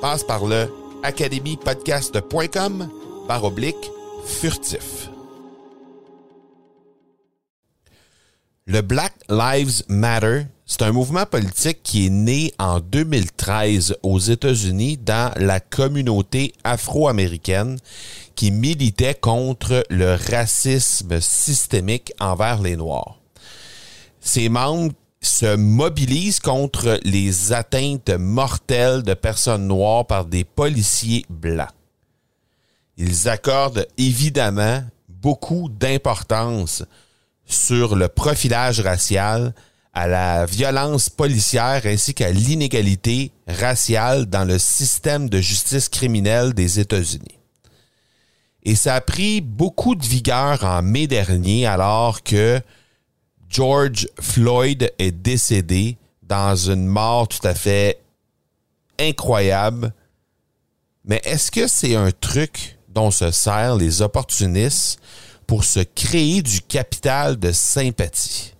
Passe 0.00 0.24
par 0.24 0.46
le 0.46 0.72
academypodcast.com 1.02 2.88
par 3.28 3.44
oblique 3.44 3.90
furtif. 4.24 5.10
Le 8.66 8.80
Black 8.82 9.12
Lives 9.28 9.82
Matter, 9.88 10.44
c'est 10.64 10.82
un 10.82 10.92
mouvement 10.92 11.26
politique 11.26 11.82
qui 11.82 12.06
est 12.06 12.10
né 12.10 12.54
en 12.58 12.80
2013 12.80 13.96
aux 14.02 14.18
États-Unis 14.18 14.96
dans 14.96 15.32
la 15.36 15.60
communauté 15.60 16.52
afro-américaine 16.64 17.78
qui 18.36 18.52
militait 18.52 19.14
contre 19.14 19.84
le 19.90 20.14
racisme 20.14 21.20
systémique 21.20 22.12
envers 22.20 22.62
les 22.62 22.76
Noirs. 22.76 23.18
Ses 24.20 24.48
membres 24.48 24.94
se 25.20 25.56
mobilisent 25.56 26.40
contre 26.40 26.98
les 27.02 27.52
atteintes 27.52 28.10
mortelles 28.10 29.02
de 29.02 29.14
personnes 29.14 29.66
noires 29.66 30.06
par 30.06 30.24
des 30.24 30.44
policiers 30.44 31.26
blancs. 31.28 31.68
Ils 32.96 33.28
accordent 33.28 33.86
évidemment 33.98 34.82
beaucoup 35.08 35.68
d'importance 35.68 36.84
sur 37.44 37.96
le 37.96 38.08
profilage 38.08 38.80
racial, 38.80 39.54
à 39.92 40.06
la 40.06 40.46
violence 40.46 41.08
policière 41.10 41.82
ainsi 41.84 42.14
qu'à 42.14 42.30
l'inégalité 42.30 43.32
raciale 43.48 44.26
dans 44.26 44.44
le 44.44 44.58
système 44.58 45.28
de 45.28 45.40
justice 45.40 45.88
criminelle 45.88 46.54
des 46.54 46.78
États-Unis. 46.78 47.38
Et 48.62 48.74
ça 48.74 48.94
a 48.94 49.00
pris 49.00 49.40
beaucoup 49.40 49.94
de 49.94 50.04
vigueur 50.04 50.64
en 50.64 50.82
mai 50.82 51.06
dernier 51.06 51.66
alors 51.66 52.22
que 52.22 52.60
George 53.50 54.06
Floyd 54.20 54.92
est 55.00 55.10
décédé 55.10 55.98
dans 56.22 56.54
une 56.54 56.86
mort 56.86 57.26
tout 57.26 57.44
à 57.44 57.52
fait 57.52 58.00
incroyable. 58.96 59.92
Mais 61.04 61.20
est-ce 61.24 61.50
que 61.50 61.66
c'est 61.66 61.96
un 61.96 62.12
truc 62.12 62.78
dont 62.88 63.10
se 63.10 63.32
servent 63.32 63.80
les 63.80 64.02
opportunistes 64.02 65.00
pour 65.48 65.64
se 65.64 65.80
créer 65.80 66.42
du 66.42 66.60
capital 66.60 67.36
de 67.36 67.50
sympathie? 67.50 68.54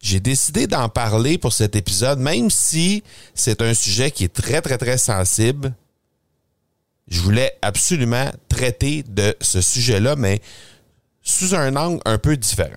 J'ai 0.00 0.20
décidé 0.20 0.68
d'en 0.68 0.88
parler 0.88 1.36
pour 1.36 1.52
cet 1.52 1.74
épisode, 1.74 2.20
même 2.20 2.50
si 2.50 3.02
c'est 3.34 3.60
un 3.62 3.74
sujet 3.74 4.12
qui 4.12 4.24
est 4.24 4.32
très, 4.32 4.62
très, 4.62 4.78
très 4.78 4.96
sensible. 4.96 5.74
Je 7.08 7.20
voulais 7.20 7.58
absolument 7.62 8.30
traiter 8.48 9.02
de 9.02 9.34
ce 9.40 9.60
sujet-là, 9.60 10.14
mais 10.14 10.40
sous 11.20 11.56
un 11.56 11.74
angle 11.74 12.00
un 12.04 12.16
peu 12.16 12.36
différent. 12.36 12.76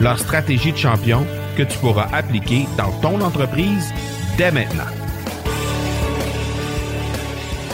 leur 0.00 0.18
stratégie 0.18 0.72
de 0.72 0.78
champion 0.78 1.26
que 1.56 1.62
tu 1.62 1.78
pourras 1.78 2.08
appliquer 2.12 2.66
dans 2.76 2.90
ton 3.00 3.20
entreprise 3.20 3.92
dès 4.36 4.50
maintenant. 4.50 4.84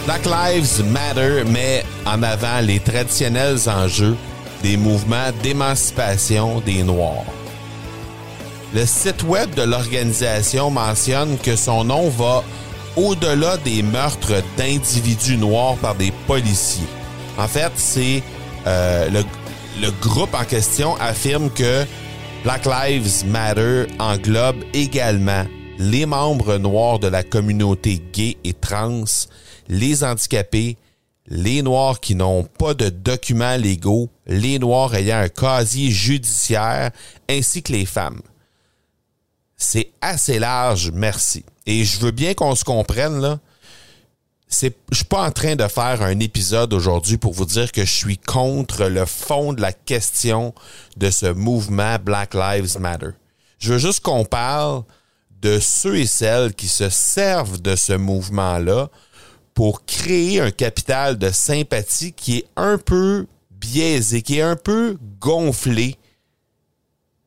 Black 0.06 0.24
Lives 0.26 0.84
Matter 0.90 1.44
met 1.46 1.84
en 2.06 2.22
avant 2.22 2.60
les 2.60 2.80
traditionnels 2.80 3.68
enjeux 3.68 4.16
des 4.62 4.76
mouvements 4.76 5.30
d'émancipation 5.42 6.60
des 6.60 6.82
Noirs. 6.82 7.24
Le 8.74 8.84
site 8.86 9.22
web 9.22 9.54
de 9.54 9.62
l'organisation 9.62 10.70
mentionne 10.70 11.38
que 11.38 11.56
son 11.56 11.84
nom 11.84 12.08
va 12.10 12.42
au-delà 12.96 13.56
des 13.58 13.82
meurtres 13.82 14.42
d'individus 14.56 15.36
noirs 15.36 15.76
par 15.76 15.94
des 15.94 16.12
policiers. 16.26 16.86
En 17.38 17.48
fait, 17.48 17.72
c'est 17.76 18.22
euh, 18.66 19.08
le, 19.10 19.24
le 19.80 19.90
groupe 20.00 20.34
en 20.34 20.44
question 20.44 20.96
affirme 20.96 21.50
que 21.50 21.84
Black 22.44 22.66
Lives 22.66 23.24
Matter 23.24 23.86
englobe 23.98 24.64
également 24.74 25.46
les 25.78 26.04
membres 26.04 26.58
noirs 26.58 26.98
de 26.98 27.06
la 27.06 27.22
communauté 27.22 28.02
gay 28.12 28.36
et 28.44 28.52
trans, 28.52 29.04
les 29.68 30.04
handicapés, 30.04 30.76
les 31.26 31.62
Noirs 31.62 32.00
qui 32.00 32.14
n'ont 32.14 32.44
pas 32.44 32.74
de 32.74 32.90
documents 32.90 33.56
légaux, 33.56 34.10
les 34.26 34.58
Noirs 34.58 34.94
ayant 34.94 35.20
un 35.20 35.30
casier 35.30 35.90
judiciaire, 35.90 36.90
ainsi 37.30 37.62
que 37.62 37.72
les 37.72 37.86
femmes. 37.86 38.20
C'est 39.56 39.92
assez 40.02 40.38
large, 40.38 40.90
merci. 40.92 41.46
Et 41.64 41.84
je 41.84 41.98
veux 41.98 42.10
bien 42.10 42.34
qu'on 42.34 42.54
se 42.54 42.64
comprenne, 42.64 43.22
là 43.22 43.40
c'est, 44.54 44.76
je 44.90 44.98
suis 44.98 45.04
pas 45.04 45.26
en 45.26 45.32
train 45.32 45.56
de 45.56 45.66
faire 45.66 46.00
un 46.02 46.20
épisode 46.20 46.72
aujourd'hui 46.72 47.16
pour 47.16 47.32
vous 47.32 47.44
dire 47.44 47.72
que 47.72 47.84
je 47.84 47.92
suis 47.92 48.18
contre 48.18 48.84
le 48.86 49.04
fond 49.04 49.52
de 49.52 49.60
la 49.60 49.72
question 49.72 50.54
de 50.96 51.10
ce 51.10 51.26
mouvement 51.26 51.96
Black 52.02 52.34
Lives 52.34 52.78
Matter. 52.78 53.10
Je 53.58 53.72
veux 53.72 53.78
juste 53.78 54.00
qu'on 54.00 54.24
parle 54.24 54.84
de 55.42 55.58
ceux 55.58 55.96
et 55.96 56.06
celles 56.06 56.54
qui 56.54 56.68
se 56.68 56.88
servent 56.88 57.60
de 57.60 57.74
ce 57.74 57.94
mouvement-là 57.94 58.90
pour 59.54 59.84
créer 59.84 60.40
un 60.40 60.52
capital 60.52 61.18
de 61.18 61.30
sympathie 61.30 62.12
qui 62.12 62.38
est 62.38 62.46
un 62.56 62.78
peu 62.78 63.26
biaisé, 63.50 64.22
qui 64.22 64.38
est 64.38 64.42
un 64.42 64.56
peu 64.56 64.96
gonflé 65.20 65.96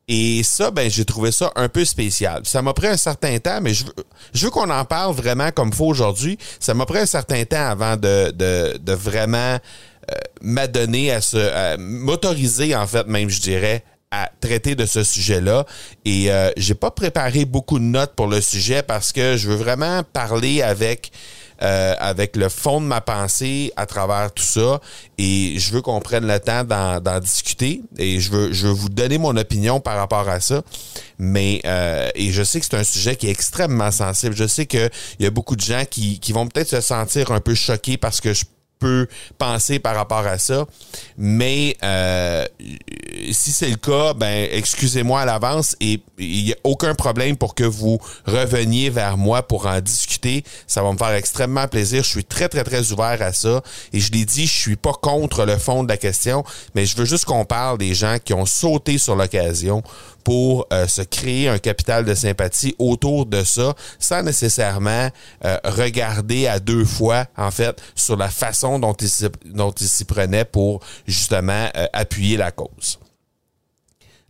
et 0.08 0.42
ça, 0.42 0.70
ben, 0.70 0.90
j'ai 0.90 1.04
trouvé 1.04 1.30
ça 1.30 1.52
un 1.54 1.68
peu 1.68 1.84
spécial. 1.84 2.40
Ça 2.44 2.62
m'a 2.62 2.72
pris 2.72 2.86
un 2.86 2.96
certain 2.96 3.38
temps, 3.38 3.60
mais 3.60 3.74
je 3.74 3.84
veux, 3.84 3.92
je 4.32 4.46
veux 4.46 4.50
qu'on 4.50 4.70
en 4.70 4.84
parle 4.86 5.14
vraiment 5.14 5.50
comme 5.50 5.72
faut 5.72 5.86
aujourd'hui. 5.86 6.38
Ça 6.60 6.72
m'a 6.72 6.86
pris 6.86 6.98
un 6.98 7.06
certain 7.06 7.44
temps 7.44 7.68
avant 7.68 7.96
de, 7.96 8.30
de, 8.30 8.78
de 8.78 8.92
vraiment 8.94 9.58
euh, 10.10 10.14
m'adonner 10.40 11.12
à 11.12 11.20
ce, 11.20 11.76
m'autoriser 11.76 12.74
en 12.74 12.86
fait, 12.86 13.06
même 13.06 13.28
je 13.28 13.42
dirais, 13.42 13.84
à 14.10 14.30
traiter 14.40 14.74
de 14.74 14.86
ce 14.86 15.04
sujet-là. 15.04 15.66
Et 16.06 16.32
euh, 16.32 16.50
j'ai 16.56 16.74
pas 16.74 16.90
préparé 16.90 17.44
beaucoup 17.44 17.78
de 17.78 17.84
notes 17.84 18.14
pour 18.14 18.28
le 18.28 18.40
sujet 18.40 18.82
parce 18.82 19.12
que 19.12 19.36
je 19.36 19.50
veux 19.50 19.56
vraiment 19.56 20.02
parler 20.04 20.62
avec 20.62 21.12
euh, 21.62 21.94
avec 21.98 22.36
le 22.36 22.48
fond 22.48 22.80
de 22.80 22.86
ma 22.86 23.00
pensée 23.00 23.72
à 23.76 23.86
travers 23.86 24.32
tout 24.32 24.42
ça. 24.42 24.80
Et 25.18 25.58
je 25.58 25.72
veux 25.72 25.82
qu'on 25.82 26.00
prenne 26.00 26.26
le 26.26 26.38
temps 26.38 26.64
d'en 26.64 27.20
discuter. 27.20 27.82
Et 27.98 28.20
je 28.20 28.30
veux, 28.30 28.52
je 28.52 28.66
veux 28.68 28.72
vous 28.72 28.88
donner 28.88 29.18
mon 29.18 29.36
opinion 29.36 29.80
par 29.80 29.96
rapport 29.96 30.28
à 30.28 30.40
ça. 30.40 30.62
Mais 31.18 31.60
euh, 31.66 32.08
et 32.14 32.30
je 32.30 32.42
sais 32.42 32.60
que 32.60 32.66
c'est 32.66 32.76
un 32.76 32.84
sujet 32.84 33.16
qui 33.16 33.26
est 33.26 33.30
extrêmement 33.30 33.90
sensible. 33.90 34.36
Je 34.36 34.46
sais 34.46 34.66
qu'il 34.66 34.90
y 35.20 35.26
a 35.26 35.30
beaucoup 35.30 35.56
de 35.56 35.62
gens 35.62 35.84
qui, 35.88 36.20
qui 36.20 36.32
vont 36.32 36.46
peut-être 36.46 36.68
se 36.68 36.80
sentir 36.80 37.32
un 37.32 37.40
peu 37.40 37.54
choqués 37.54 37.96
parce 37.96 38.20
que 38.20 38.32
je 38.32 38.44
peut 38.78 39.06
penser 39.38 39.78
par 39.78 39.94
rapport 39.94 40.26
à 40.26 40.38
ça. 40.38 40.66
Mais 41.16 41.76
euh, 41.82 42.46
si 43.32 43.52
c'est 43.52 43.70
le 43.70 43.76
cas, 43.76 44.14
ben 44.14 44.48
excusez-moi 44.52 45.20
à 45.20 45.24
l'avance 45.24 45.76
et 45.80 46.00
il 46.18 46.44
n'y 46.44 46.52
a 46.52 46.56
aucun 46.64 46.94
problème 46.94 47.36
pour 47.36 47.54
que 47.54 47.64
vous 47.64 47.98
reveniez 48.26 48.90
vers 48.90 49.16
moi 49.16 49.42
pour 49.42 49.66
en 49.66 49.80
discuter. 49.80 50.44
Ça 50.66 50.82
va 50.82 50.92
me 50.92 50.98
faire 50.98 51.12
extrêmement 51.12 51.68
plaisir. 51.68 52.02
Je 52.02 52.08
suis 52.08 52.24
très, 52.24 52.48
très, 52.48 52.64
très 52.64 52.92
ouvert 52.92 53.20
à 53.20 53.32
ça. 53.32 53.62
Et 53.92 54.00
je 54.00 54.12
l'ai 54.12 54.24
dit, 54.24 54.46
je 54.46 54.58
suis 54.58 54.76
pas 54.76 54.92
contre 54.92 55.44
le 55.44 55.56
fond 55.56 55.84
de 55.84 55.88
la 55.88 55.96
question, 55.96 56.44
mais 56.74 56.86
je 56.86 56.96
veux 56.96 57.04
juste 57.04 57.24
qu'on 57.24 57.44
parle 57.44 57.78
des 57.78 57.94
gens 57.94 58.18
qui 58.24 58.34
ont 58.34 58.46
sauté 58.46 58.98
sur 58.98 59.16
l'occasion 59.16 59.82
pour 60.24 60.66
euh, 60.72 60.86
se 60.86 61.02
créer 61.02 61.48
un 61.48 61.58
capital 61.58 62.04
de 62.04 62.14
sympathie 62.14 62.74
autour 62.78 63.26
de 63.26 63.44
ça, 63.44 63.74
sans 63.98 64.22
nécessairement 64.22 65.08
euh, 65.44 65.58
regarder 65.64 66.46
à 66.46 66.60
deux 66.60 66.84
fois, 66.84 67.26
en 67.36 67.50
fait, 67.50 67.80
sur 67.94 68.16
la 68.16 68.28
façon 68.28 68.78
dont 68.78 68.94
ils 68.94 69.88
s'y 69.88 70.04
prenaient 70.04 70.44
pour 70.44 70.80
justement 71.06 71.68
euh, 71.76 71.86
appuyer 71.92 72.36
la 72.36 72.50
cause. 72.50 72.98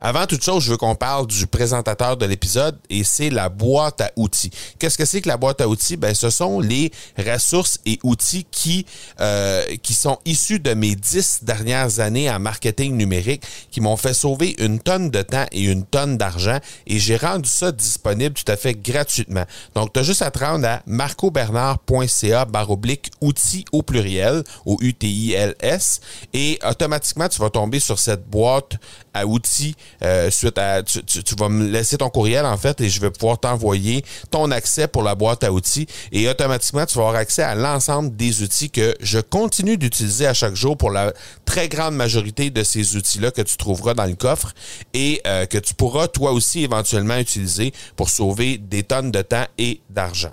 Avant 0.01 0.27
toute 0.27 0.45
chose, 0.45 0.63
je 0.63 0.71
veux 0.71 0.77
qu'on 0.77 0.95
parle 0.95 1.27
du 1.27 1.49
présentateur 1.49 2.17
de 2.17 2.25
l'épisode 2.25 2.79
et 2.89 3.03
c'est 3.03 3.31
la 3.31 3.49
boîte 3.49 4.01
à 4.01 4.13
outils. 4.15 4.53
Qu'est-ce 4.79 4.97
que 4.97 5.05
c'est 5.05 5.21
que 5.21 5.27
la 5.27 5.37
boîte 5.37 5.61
à 5.61 5.67
outils? 5.67 5.97
Ben, 5.97 6.15
ce 6.15 6.31
sont 6.31 6.61
les 6.61 6.93
ressources 7.19 7.81
et 7.85 7.99
outils 8.05 8.47
qui, 8.49 8.87
euh, 9.21 9.65
qui 9.83 9.95
sont 9.95 10.21
issus 10.25 10.61
de 10.61 10.73
mes 10.73 10.95
dix 10.95 11.43
dernières 11.43 11.99
années 11.99 12.31
en 12.31 12.39
marketing 12.39 12.97
numérique 12.97 13.43
qui 13.73 13.81
m'ont 13.81 13.97
fait 13.97 14.15
sauver 14.15 14.55
une 14.61 14.79
tonne 14.79 15.11
de 15.11 15.21
temps 15.21 15.47
et 15.51 15.65
une 15.65 15.85
tonne 15.85 16.17
d'argent 16.17 16.61
et 16.87 17.01
j'ai 17.01 17.17
rendu 17.17 17.49
ça 17.49 17.73
disponible 17.73 18.37
tout 18.37 18.53
à 18.53 18.57
fait 18.57 18.75
gratuitement. 18.75 19.47
Donc, 19.75 19.93
tu 19.93 19.99
as 19.99 20.05
juste 20.05 20.23
à 20.23 20.31
te 20.31 20.39
rendre 20.39 20.69
à 20.69 20.81
marcobernard.ca 20.87 22.45
baroblique 22.45 23.11
outils 23.21 23.65
au 23.73 23.83
pluriel, 23.83 24.45
au 24.65 24.79
U-T-I-L-S 24.81 26.01
et 26.35 26.61
automatiquement, 26.65 27.29
tu 27.29 27.41
vas 27.41 27.51
tomber 27.51 27.81
sur 27.81 27.99
cette 27.99 28.29
boîte 28.31 28.77
à 29.13 29.27
outils 29.27 29.75
euh, 30.03 30.31
suite 30.31 30.59
à 30.59 30.83
tu, 30.83 31.01
vas 31.39 31.49
me 31.49 31.69
laisser 31.69 31.99
ton 31.99 32.11
courriel 32.11 32.45
en 32.47 32.57
fait 32.57 32.81
et 32.81 32.89
je 32.89 33.01
vais 33.01 33.11
pouvoir 33.11 33.39
t'envoyer 33.39 34.05
ton 34.31 34.51
accès 34.51 34.89
pour 34.89 35.03
la 35.03 35.15
boîte 35.15 35.45
à 35.45 35.53
outils 35.53 35.87
et 36.13 36.29
automatiquement 36.29 36.87
tu 36.87 36.97
vas 36.97 37.09
avoir 37.09 37.21
accès 37.21 37.43
à 37.43 37.55
l'ensemble 37.55 38.15
des 38.17 38.43
outils 38.43 38.71
que 38.71 38.95
je 39.01 39.19
continue 39.19 39.77
d'utiliser 39.77 40.27
à 40.27 40.35
chaque 40.35 40.55
jour 40.55 40.77
pour 40.77 40.91
la 40.91 41.13
très 41.45 41.69
grande 41.69 41.95
majorité 41.95 42.51
de 42.51 42.63
ces 42.63 42.97
outils-là 42.97 43.31
que 43.31 43.43
tu 43.43 43.57
trouveras 43.57 43.95
dans 43.95 44.07
le 44.07 44.15
coffre 44.15 44.53
et 44.95 45.21
euh, 45.27 45.47
que 45.47 45.59
tu 45.59 45.75
pourras 45.75 46.09
toi 46.09 46.33
aussi 46.33 46.63
éventuellement 46.63 47.17
utiliser 47.17 47.73
pour 47.97 48.09
sauver 48.09 48.59
des 48.59 48.83
tonnes 48.83 49.11
de 49.11 49.23
temps 49.23 49.47
et 49.59 49.81
d'argent. 49.91 50.33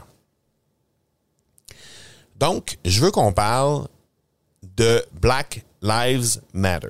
Donc, 2.38 2.78
je 2.84 3.00
veux 3.00 3.12
qu'on 3.12 3.32
parle 3.32 3.88
de 4.76 5.04
Black 5.22 5.64
Lives 5.82 6.42
Matter. 6.54 6.90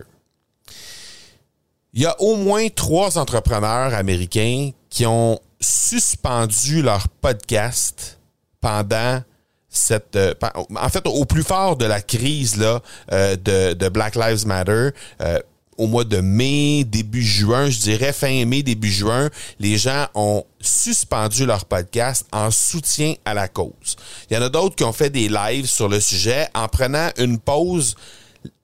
Il 1.96 2.02
y 2.02 2.06
a 2.06 2.22
au 2.22 2.36
moins 2.36 2.68
trois 2.68 3.18
entrepreneurs 3.18 3.94
américains 3.94 4.72
qui 4.90 5.06
ont 5.06 5.40
suspendu 5.62 6.82
leur 6.82 7.08
podcast 7.08 8.20
pendant 8.60 9.24
cette 9.70 10.18
euh, 10.18 10.34
en 10.76 10.90
fait 10.90 11.08
au 11.08 11.24
plus 11.24 11.44
fort 11.44 11.78
de 11.78 11.86
la 11.86 12.02
crise 12.02 12.58
là 12.58 12.82
euh, 13.14 13.38
de, 13.38 13.90
Black 13.90 14.16
Lives 14.16 14.46
Matter 14.46 14.90
euh, 15.22 15.40
au 15.78 15.88
mois 15.88 16.04
de 16.04 16.20
mai, 16.20 16.84
début 16.84 17.24
juin, 17.24 17.70
je 17.70 17.80
dirais 17.80 18.12
fin 18.12 18.46
mai, 18.46 18.62
début 18.62 18.92
juin, 18.92 19.30
les 19.60 19.78
gens 19.78 20.08
ont 20.16 20.44
suspendu 20.60 21.46
leur 21.46 21.64
podcast 21.64 22.26
en 22.32 22.52
soutien 22.52 23.16
à 23.26 23.34
la 23.34 23.48
cause. 23.48 23.96
Il 24.30 24.36
y 24.36 24.38
en 24.38 24.42
a 24.42 24.50
d'autres 24.50 24.76
qui 24.76 24.84
ont 24.84 24.94
fait 24.94 25.10
des 25.10 25.30
lives 25.30 25.68
sur 25.68 25.88
le 25.88 26.00
sujet 26.02 26.48
en 26.54 26.68
prenant 26.68 27.10
une 27.18 27.40
pause 27.40 27.96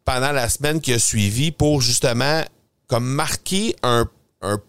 pendant 0.05 0.31
la 0.31 0.49
semaine 0.49 0.81
qui 0.81 0.93
a 0.93 0.99
suivi 0.99 1.51
pour 1.51 1.81
justement 1.81 2.43
comme 2.91 3.05
marqué 3.05 3.73
un, 3.83 4.05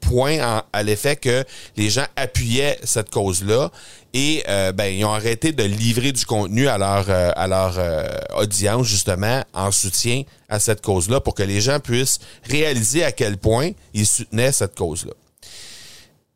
point 0.01 0.63
à 0.71 0.83
l'effet 0.83 1.17
que 1.17 1.45
les 1.79 1.89
gens 1.89 2.05
appuyaient 2.15 2.79
cette 2.85 3.09
cause-là 3.09 3.71
et 4.13 4.45
euh, 4.47 4.71
ben, 4.71 4.85
ils 4.85 5.03
ont 5.07 5.15
arrêté 5.15 5.53
de 5.53 5.63
livrer 5.63 6.13
du 6.13 6.27
contenu 6.27 6.69
à 6.69 6.77
leur, 6.77 7.07
euh, 7.09 7.31
à 7.35 7.47
leur 7.49 7.79
euh, 7.79 8.07
audience 8.37 8.87
justement 8.87 9.43
en 9.55 9.73
soutien 9.73 10.25
à 10.51 10.61
cette 10.61 10.83
cause-là 10.83 11.21
pour 11.21 11.35
que 11.35 11.43
les 11.43 11.63
gens 11.63 11.81
puissent 11.81 12.21
réaliser 12.45 13.03
à 13.03 13.13
quel 13.13 13.39
point 13.39 13.71
ils 13.95 14.07
soutenaient 14.07 14.53
cette 14.53 14.77
cause-là. 14.77 15.15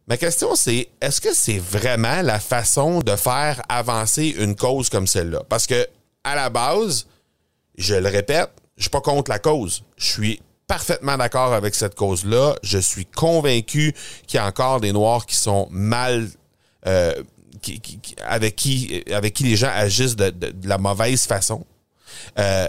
Ma 0.08 0.16
question 0.16 0.56
c'est, 0.56 0.88
est-ce 1.02 1.20
que 1.20 1.34
c'est 1.34 1.58
vraiment 1.58 2.22
la 2.22 2.40
façon 2.40 3.00
de 3.00 3.14
faire 3.16 3.62
avancer 3.68 4.34
une 4.38 4.56
cause 4.56 4.88
comme 4.88 5.06
celle-là? 5.06 5.42
Parce 5.48 5.66
que, 5.66 5.86
à 6.24 6.34
la 6.34 6.48
base, 6.48 7.06
je 7.76 7.94
le 7.94 8.08
répète, 8.08 8.50
je 8.76 8.84
suis 8.84 8.90
pas 8.90 9.02
contre 9.02 9.30
la 9.30 9.38
cause. 9.38 9.84
Je 9.98 10.06
suis 10.06 10.40
parfaitement 10.66 11.16
d'accord 11.16 11.52
avec 11.52 11.74
cette 11.74 11.94
cause-là. 11.94 12.56
Je 12.62 12.78
suis 12.78 13.06
convaincu 13.06 13.94
qu'il 14.26 14.38
y 14.38 14.40
a 14.40 14.46
encore 14.46 14.80
des 14.80 14.92
Noirs 14.92 15.26
qui 15.26 15.36
sont 15.36 15.68
mal... 15.70 16.28
Euh, 16.86 17.14
avec, 18.24 18.54
qui, 18.54 19.02
avec 19.10 19.34
qui 19.34 19.42
les 19.42 19.56
gens 19.56 19.70
agissent 19.72 20.14
de, 20.14 20.32
la 20.62 20.78
mauvaise 20.78 21.24
façon. 21.24 21.66
Euh, 22.38 22.68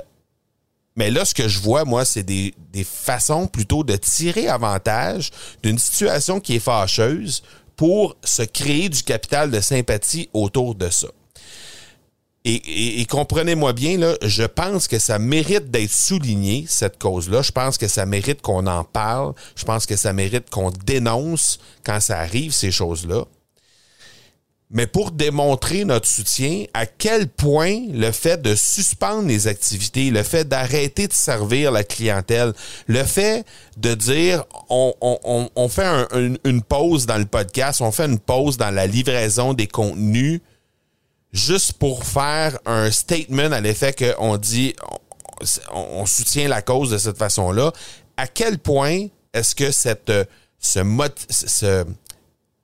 mais 0.96 1.12
là, 1.12 1.24
ce 1.24 1.36
que 1.36 1.48
je 1.48 1.60
vois, 1.60 1.86
moi, 1.86 2.04
c'est 2.04 2.24
des, 2.24 2.56
des 2.74 2.84
façons 2.84 3.46
plutôt 3.46 3.84
de 3.84 3.96
tirer 3.96 4.48
avantage 4.48 5.30
d'une 5.62 5.78
situation 5.78 6.40
qui 6.40 6.56
est 6.56 6.60
fâcheuse 6.60 7.44
pour 7.76 8.16
se 8.24 8.42
créer 8.42 8.90
du 8.90 9.04
capital 9.04 9.52
de 9.52 9.62
sympathie 9.62 10.30
autour 10.34 10.74
de 10.74 10.90
ça. 10.90 11.10
Et, 12.50 13.06
comprenez-moi 13.10 13.74
bien, 13.74 13.98
là, 13.98 14.16
je 14.22 14.44
pense 14.44 14.88
que 14.88 15.00
ça 15.00 15.20
mérite 15.20 15.70
d'être 15.70 15.92
souligné, 15.92 16.64
cette 16.66 16.98
cause-là. 16.98 17.42
Je 17.42 17.52
pense 17.52 17.78
que 17.78 17.90
ça 17.90 18.06
mérite 18.06 18.42
qu'on 18.42 18.68
en 18.68 18.86
parle. 18.86 19.34
Je 19.58 19.66
pense 19.66 19.86
que 19.86 19.98
ça 19.98 20.14
mérite 20.14 20.50
qu'on 20.50 20.72
dénonce 20.72 21.60
quand 21.84 22.00
ça 22.00 22.20
arrive, 22.20 22.54
ces 22.54 22.72
choses-là. 22.72 23.26
Mais 24.70 24.88
pour 24.88 25.12
démontrer 25.12 25.84
notre 25.84 26.08
soutien, 26.08 26.66
à 26.74 26.86
quel 26.86 27.28
point 27.28 27.82
le 27.92 28.12
fait 28.12 28.42
de 28.42 28.56
suspendre 28.56 29.28
les 29.28 29.48
activités, 29.48 30.10
le 30.10 30.24
fait 30.24 30.48
d'arrêter 30.48 31.08
de 31.08 31.14
servir 31.14 31.72
la 31.72 31.84
clientèle, 31.84 32.54
le 32.88 33.04
fait 33.04 33.46
de 33.76 33.94
dire 33.94 34.46
on, 34.70 35.70
fait 35.70 35.88
une 36.44 36.62
pause 36.62 37.06
dans 37.06 37.18
le 37.18 37.26
podcast, 37.26 37.82
on 37.82 37.92
fait 37.92 38.06
une 38.06 38.20
pause 38.20 38.58
dans 38.58 38.72
la 38.72 38.88
livraison 38.88 39.54
des 39.54 39.68
contenus, 39.68 40.42
juste 41.32 41.74
pour 41.74 42.04
faire 42.04 42.58
un 42.66 42.92
statement 42.92 43.52
à 43.52 43.62
l'effet 43.62 43.94
qu'on 43.94 44.38
dit 44.38 44.76
on, 45.72 46.06
soutient 46.06 46.48
la 46.48 46.62
cause 46.62 46.90
de 46.90 46.98
cette 46.98 47.18
façon-là, 47.18 47.72
à 48.16 48.28
quel 48.28 48.58
point 48.58 49.08
est-ce 49.34 49.56
que 49.56 49.72
cette, 49.72 50.12
ce, 50.60 50.80
ce, 51.30 51.86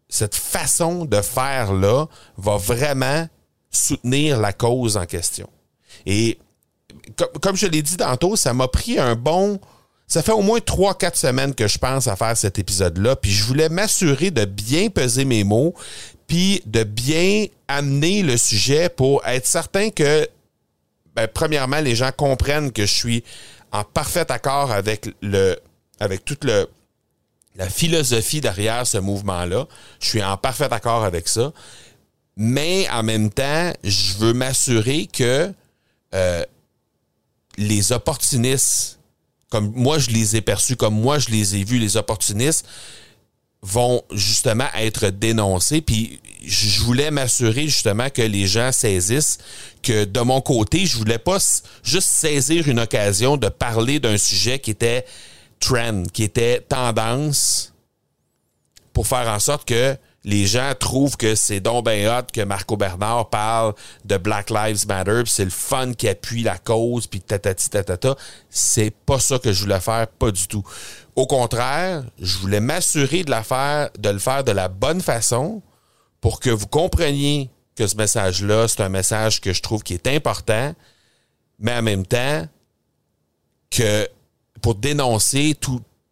cette 0.10 0.36
façon 0.36 1.06
de 1.06 1.22
faire-là 1.22 2.08
va 2.38 2.58
vraiment 2.58 3.28
soutenir 3.70 4.40
la 4.40 4.54
cause 4.54 4.98
en 4.98 5.06
question? 5.06 5.50
Et 6.06 6.40
comme, 7.42 7.56
je 7.56 7.68
l'ai 7.68 7.82
dit 7.82 7.98
tantôt, 7.98 8.36
ça 8.36 8.54
m'a 8.54 8.68
pris 8.68 9.00
un 9.00 9.16
bon... 9.16 9.60
Ça 10.06 10.22
fait 10.22 10.34
au 10.34 10.42
moins 10.42 10.60
3-4 10.60 11.16
semaines 11.16 11.56
que 11.56 11.68
je 11.68 11.78
pense 11.78 12.08
à 12.08 12.16
faire 12.16 12.38
cet 12.38 12.60
épisode-là, 12.60 13.16
puis 13.16 13.32
je 13.32 13.44
voulais 13.46 13.70
m'assurer 13.70 14.32
de 14.32 14.46
bien 14.46 14.90
peser 14.90 15.26
mes 15.26 15.44
mots, 15.44 15.74
de 16.66 16.84
bien 16.84 17.46
amener 17.68 18.24
le 18.24 18.38
sujet 18.38 18.90
pour 18.90 19.26
être 19.26 19.46
certain 19.46 19.90
que, 19.90 20.28
ben, 21.16 21.28
premièrement, 21.28 21.80
les 21.80 21.96
gens 21.96 22.12
comprennent 22.12 22.72
que 22.72 22.86
je 22.86 22.94
suis 22.94 23.24
en 23.72 23.84
parfait 23.84 24.32
accord 24.32 24.72
avec 24.72 25.10
le, 25.22 25.58
toute 26.26 26.44
la 26.44 27.70
philosophie 27.70 28.42
derrière 28.42 28.86
ce 28.86 28.98
mouvement-là. 28.98 29.68
Je 30.00 30.08
suis 30.08 30.24
en 30.24 30.38
parfait 30.38 30.72
accord 30.72 31.04
avec 31.04 31.28
ça. 31.28 31.52
Mais 32.36 32.88
en 32.90 33.04
même 33.04 33.30
temps, 33.30 33.72
je 33.84 34.14
veux 34.18 34.34
m'assurer 34.34 35.08
que 35.08 35.54
euh, 36.14 36.44
les 37.58 37.92
opportunistes, 37.92 39.00
comme 39.50 39.72
moi 39.76 40.00
je 40.00 40.10
les 40.10 40.36
ai 40.36 40.42
perçus, 40.42 40.76
comme 40.76 41.00
moi 41.00 41.20
je 41.20 41.30
les 41.30 41.56
ai 41.56 41.64
vus, 41.64 41.78
les 41.78 41.96
opportunistes, 41.98 42.66
vont 43.64 44.04
justement 44.12 44.68
être 44.78 45.08
dénoncés. 45.08 45.82
Puis 45.82 46.20
je 46.46 46.82
voulais 46.82 47.10
m'assurer 47.10 47.64
justement 47.64 48.10
que 48.10 48.22
les 48.22 48.46
gens 48.46 48.72
saisissent 48.72 49.38
que 49.82 50.04
de 50.04 50.20
mon 50.20 50.42
côté, 50.42 50.86
je 50.86 50.98
voulais 50.98 51.18
pas 51.18 51.38
juste 51.82 52.10
saisir 52.10 52.68
une 52.68 52.82
occasion 52.82 53.38
de 53.38 53.48
parler 53.48 54.00
d'un 54.00 54.18
sujet 54.18 54.60
qui 54.60 54.72
était 54.72 55.06
trend, 55.60 56.04
qui 56.12 56.24
était 56.24 56.60
tendance 56.60 57.74
pour 58.92 59.08
faire 59.08 59.28
en 59.30 59.40
sorte 59.40 59.66
que 59.66 59.98
les 60.26 60.46
gens 60.46 60.72
trouvent 60.80 61.18
que 61.18 61.36
c'est 61.36 61.60
donc 61.60 61.86
ben 61.86 62.08
hot 62.08 62.28
que 62.32 62.42
Marco 62.42 62.78
Bernard 62.78 63.30
parle 63.30 63.74
de 64.06 64.18
Black 64.18 64.50
Lives 64.50 64.88
Matter, 64.88 65.24
c'est 65.26 65.44
le 65.44 65.52
fun 65.52 65.94
qui 65.94 66.08
appuie 66.08 66.44
la 66.44 66.58
cause, 66.58 67.08
puis 67.08 67.20
tatati 67.20 67.70
tatata. 67.70 68.16
C'est 68.50 68.94
pas 69.06 69.20
ça 69.20 69.38
que 69.40 69.52
je 69.52 69.64
voulais 69.64 69.82
faire, 69.82 70.08
pas 70.08 70.32
du 70.32 70.48
tout. 70.48 70.64
Au 71.16 71.28
contraire, 71.28 72.04
je 72.20 72.38
voulais 72.40 72.60
m'assurer 72.60 73.24
de, 73.24 74.00
de 74.00 74.10
le 74.10 74.20
faire 74.20 74.44
de 74.44 74.52
la 74.52 74.68
bonne 74.68 75.02
façon 75.02 75.62
pour 76.22 76.40
que 76.40 76.50
vous 76.50 76.68
compreniez 76.68 77.50
que 77.76 77.88
ce 77.88 77.96
message-là, 77.96 78.68
c'est 78.68 78.82
un 78.82 78.90
message 78.90 79.42
que 79.42 79.54
je 79.54 79.62
trouve 79.62 79.84
qui 79.84 79.94
est 79.94 80.08
important, 80.08 80.74
mais 81.60 81.76
en 81.76 81.82
même 81.82 82.06
temps 82.06 82.48
que 83.70 84.08
pour 84.62 84.76
dénoncer 84.76 85.56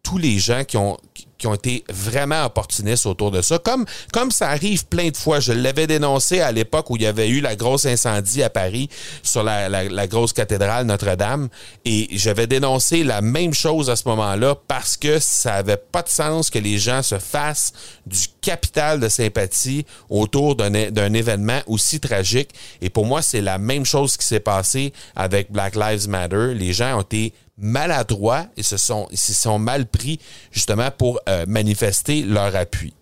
tous 0.02 0.18
les 0.18 0.38
gens 0.38 0.64
qui 0.64 0.76
ont, 0.76 0.98
qui 1.42 1.46
ont 1.46 1.54
été 1.54 1.84
vraiment 1.88 2.44
opportunistes 2.44 3.06
autour 3.06 3.30
de 3.30 3.42
ça. 3.42 3.58
Comme, 3.58 3.84
comme 4.12 4.30
ça 4.30 4.48
arrive 4.48 4.86
plein 4.86 5.08
de 5.08 5.16
fois. 5.16 5.40
Je 5.40 5.52
l'avais 5.52 5.86
dénoncé 5.86 6.40
à 6.40 6.52
l'époque 6.52 6.90
où 6.90 6.96
il 6.96 7.02
y 7.02 7.06
avait 7.06 7.28
eu 7.28 7.40
la 7.40 7.56
grosse 7.56 7.84
incendie 7.86 8.42
à 8.42 8.50
Paris 8.50 8.88
sur 9.24 9.42
la, 9.42 9.68
la, 9.68 10.06
grosse 10.06 10.32
cathédrale 10.32 10.86
Notre-Dame. 10.86 11.48
Et 11.84 12.08
j'avais 12.12 12.46
dénoncé 12.46 13.02
la 13.04 13.20
même 13.20 13.54
chose 13.54 13.90
à 13.90 13.96
ce 13.96 14.08
moment-là 14.08 14.56
parce 14.68 14.96
que 14.96 15.18
ça 15.18 15.54
avait 15.54 15.76
pas 15.76 16.02
de 16.02 16.08
sens 16.08 16.50
que 16.50 16.60
les 16.60 16.78
gens 16.78 17.02
se 17.02 17.18
fassent 17.18 17.72
du 18.06 18.26
capital 18.40 19.00
de 19.00 19.08
sympathie 19.08 19.84
autour 20.10 20.56
d'un 20.56 21.14
événement 21.14 21.60
aussi 21.66 21.98
tragique. 22.00 22.50
Et 22.80 22.90
pour 22.90 23.06
moi, 23.06 23.20
c'est 23.20 23.40
la 23.40 23.58
même 23.58 23.84
chose 23.84 24.16
qui 24.16 24.26
s'est 24.26 24.40
passé 24.40 24.92
avec 25.16 25.50
Black 25.50 25.74
Lives 25.74 26.08
Matter. 26.08 26.54
Les 26.54 26.72
gens 26.72 26.98
ont 26.98 27.02
été 27.02 27.32
maladroits 27.62 28.46
et 28.56 28.62
se 28.62 28.76
sont, 28.76 29.08
se 29.14 29.32
sont 29.32 29.58
mal 29.58 29.86
pris 29.86 30.18
justement 30.50 30.90
pour 30.90 31.20
euh, 31.28 31.46
manifester 31.46 32.22
leur 32.22 32.54
appui. 32.54 32.92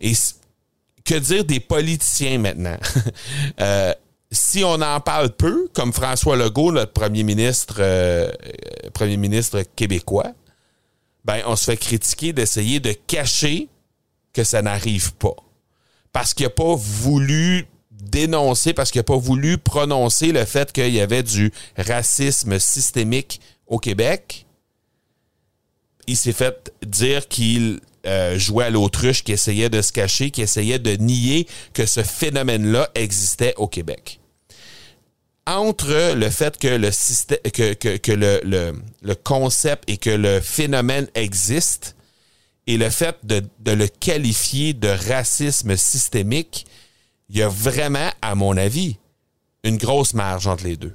Et 0.00 0.12
que 1.04 1.14
dire 1.16 1.44
des 1.44 1.60
politiciens 1.60 2.38
maintenant? 2.38 2.78
Euh, 3.60 3.92
si 4.30 4.62
on 4.62 4.80
en 4.80 5.00
parle 5.00 5.30
peu, 5.30 5.68
comme 5.74 5.92
François 5.92 6.36
Legault, 6.36 6.70
notre 6.70 6.92
premier 6.92 7.24
ministre, 7.24 7.76
euh, 7.80 8.30
premier 8.92 9.16
ministre 9.16 9.62
québécois, 9.74 10.32
ben, 11.24 11.42
on 11.46 11.56
se 11.56 11.64
fait 11.64 11.76
critiquer 11.76 12.32
d'essayer 12.32 12.78
de 12.78 12.92
cacher 12.92 13.68
que 14.32 14.44
ça 14.44 14.62
n'arrive 14.62 15.14
pas. 15.14 15.34
Parce 16.12 16.34
qu'il 16.34 16.46
n'a 16.46 16.50
pas 16.50 16.74
voulu 16.76 17.66
dénoncer, 17.90 18.74
parce 18.74 18.90
qu'il 18.90 19.00
n'a 19.00 19.04
pas 19.04 19.16
voulu 19.16 19.58
prononcer 19.58 20.30
le 20.30 20.44
fait 20.44 20.72
qu'il 20.72 20.92
y 20.94 21.00
avait 21.00 21.22
du 21.22 21.52
racisme 21.76 22.58
systémique 22.58 23.40
au 23.68 23.78
Québec, 23.78 24.46
il 26.06 26.16
s'est 26.16 26.32
fait 26.32 26.72
dire 26.84 27.28
qu'il 27.28 27.80
euh, 28.06 28.38
jouait 28.38 28.64
à 28.64 28.70
l'autruche, 28.70 29.22
qu'il 29.22 29.34
essayait 29.34 29.68
de 29.68 29.82
se 29.82 29.92
cacher, 29.92 30.30
qu'il 30.30 30.44
essayait 30.44 30.78
de 30.78 30.92
nier 30.92 31.46
que 31.74 31.84
ce 31.84 32.02
phénomène-là 32.02 32.88
existait 32.94 33.54
au 33.56 33.68
Québec. 33.68 34.20
Entre 35.46 36.14
le 36.14 36.30
fait 36.30 36.58
que 36.58 36.68
le, 36.68 36.90
système, 36.90 37.38
que, 37.52 37.72
que, 37.74 38.12
le, 38.12 38.40
le, 39.02 39.14
concept 39.14 39.84
et 39.88 39.96
que 39.96 40.10
le 40.10 40.40
phénomène 40.40 41.08
existe 41.14 41.96
et 42.66 42.76
le 42.76 42.90
fait 42.90 43.16
de, 43.24 43.42
de 43.60 43.72
le 43.72 43.88
qualifier 43.88 44.74
de 44.74 44.88
racisme 44.88 45.74
systémique, 45.76 46.66
il 47.30 47.38
y 47.38 47.42
a 47.42 47.48
vraiment, 47.48 48.10
à 48.20 48.34
mon 48.34 48.56
avis, 48.56 48.96
une 49.64 49.78
grosse 49.78 50.14
marge 50.14 50.46
entre 50.46 50.64
les 50.64 50.76
deux. 50.76 50.94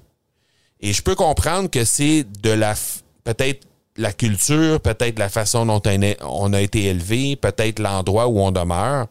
Et 0.83 0.91
je 0.91 1.01
peux 1.01 1.15
comprendre 1.15 1.69
que 1.69 1.85
c'est 1.85 2.25
de 2.41 2.49
la 2.49 2.75
peut-être 3.23 3.65
la 3.95 4.11
culture, 4.11 4.81
peut-être 4.81 5.17
la 5.17 5.29
façon 5.29 5.65
dont 5.65 5.81
on 6.21 6.51
a 6.51 6.61
été 6.61 6.85
élevé, 6.85 7.37
peut-être 7.37 7.79
l'endroit 7.79 8.27
où 8.27 8.39
on 8.39 8.51
demeure. 8.51 9.07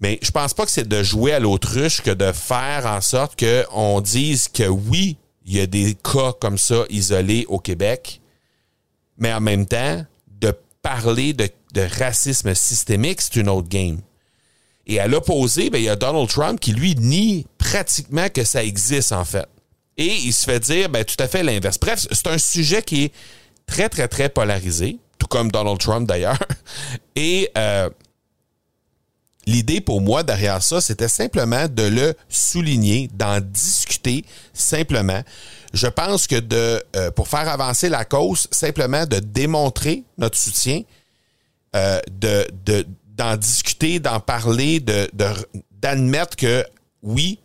Mais 0.00 0.18
je 0.20 0.30
pense 0.30 0.52
pas 0.52 0.66
que 0.66 0.70
c'est 0.70 0.86
de 0.86 1.02
jouer 1.02 1.32
à 1.32 1.40
l'autruche 1.40 2.02
que 2.02 2.10
de 2.10 2.30
faire 2.30 2.84
en 2.84 3.00
sorte 3.00 3.42
qu'on 3.42 4.02
dise 4.02 4.48
que 4.48 4.68
oui, 4.68 5.16
il 5.46 5.56
y 5.56 5.60
a 5.60 5.66
des 5.66 5.94
cas 5.94 6.34
comme 6.38 6.58
ça 6.58 6.84
isolés 6.90 7.46
au 7.48 7.58
Québec, 7.58 8.20
mais 9.16 9.32
en 9.32 9.40
même 9.40 9.64
temps, 9.64 10.04
de 10.28 10.54
parler 10.82 11.32
de, 11.32 11.48
racisme 11.98 12.54
systémique, 12.54 13.22
c'est 13.22 13.36
une 13.36 13.48
autre 13.48 13.68
game. 13.68 14.00
Et 14.86 15.00
à 15.00 15.08
l'opposé, 15.08 15.70
ben, 15.70 15.78
il 15.78 15.84
y 15.84 15.88
a 15.88 15.96
Donald 15.96 16.28
Trump 16.28 16.60
qui, 16.60 16.72
lui, 16.72 16.94
nie 16.96 17.46
pratiquement 17.56 18.28
que 18.28 18.44
ça 18.44 18.62
existe, 18.62 19.12
en 19.12 19.24
fait. 19.24 19.48
Et 19.96 20.14
il 20.14 20.32
se 20.32 20.44
fait 20.44 20.60
dire 20.60 20.88
ben, 20.88 21.04
tout 21.04 21.16
à 21.18 21.28
fait 21.28 21.42
l'inverse. 21.42 21.78
Bref, 21.78 22.06
c'est 22.10 22.26
un 22.26 22.38
sujet 22.38 22.82
qui 22.82 23.04
est 23.04 23.12
très, 23.66 23.88
très, 23.88 24.08
très 24.08 24.28
polarisé, 24.28 24.98
tout 25.18 25.26
comme 25.26 25.50
Donald 25.50 25.78
Trump 25.78 26.08
d'ailleurs. 26.08 26.38
Et 27.16 27.50
euh, 27.56 27.88
l'idée 29.46 29.80
pour 29.80 30.00
moi 30.00 30.22
derrière 30.22 30.62
ça, 30.62 30.80
c'était 30.80 31.08
simplement 31.08 31.68
de 31.68 31.84
le 31.84 32.14
souligner, 32.28 33.08
d'en 33.14 33.40
discuter 33.40 34.24
simplement. 34.52 35.22
Je 35.72 35.86
pense 35.86 36.26
que 36.26 36.36
de, 36.36 36.82
euh, 36.96 37.10
pour 37.10 37.28
faire 37.28 37.48
avancer 37.48 37.88
la 37.88 38.04
cause, 38.04 38.46
simplement 38.50 39.06
de 39.06 39.18
démontrer 39.18 40.04
notre 40.18 40.38
soutien, 40.38 40.82
euh, 41.74 42.00
de, 42.10 42.46
d'en 43.08 43.36
discuter, 43.36 43.98
d'en 43.98 44.20
parler, 44.20 44.80
de, 44.80 45.10
d'admettre 45.72 46.36
que 46.36 46.64
oui, 47.02 47.38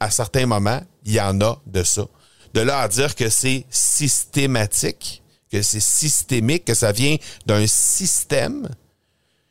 à 0.00 0.10
certains 0.10 0.46
moments, 0.46 0.80
il 1.04 1.12
y 1.12 1.20
en 1.20 1.40
a 1.40 1.60
de 1.66 1.82
ça. 1.82 2.06
De 2.54 2.60
là 2.60 2.80
à 2.80 2.88
dire 2.88 3.14
que 3.14 3.28
c'est 3.28 3.64
systématique, 3.70 5.22
que 5.50 5.62
c'est 5.62 5.80
systémique, 5.80 6.64
que 6.64 6.74
ça 6.74 6.92
vient 6.92 7.16
d'un 7.46 7.66
système, 7.66 8.68